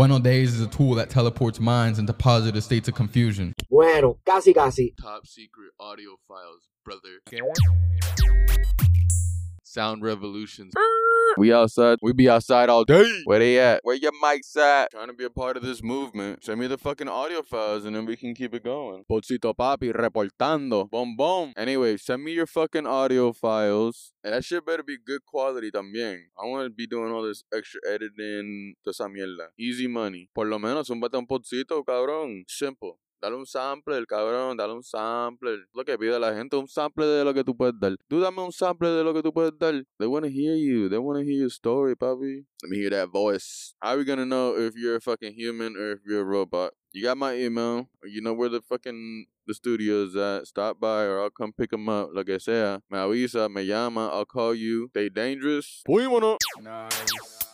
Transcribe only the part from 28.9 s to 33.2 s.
esa mierda. Easy money. Por lo menos un un pochito, cabrón. Simple.